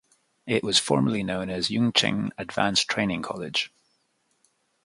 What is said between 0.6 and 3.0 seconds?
was formerly known as Yuncheng Advanced